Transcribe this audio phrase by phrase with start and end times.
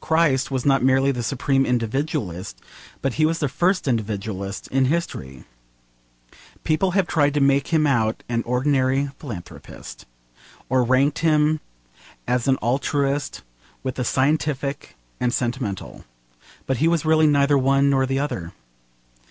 [0.00, 2.58] Christ was not merely the supreme individualist,
[3.02, 5.44] but he was the first individualist in history.
[6.64, 10.06] People have tried to make him out an ordinary philanthropist,
[10.70, 11.60] or ranked him
[12.26, 13.42] as an altruist
[13.82, 16.06] with the scientific and sentimental.
[16.66, 18.52] But he was really neither one nor the other.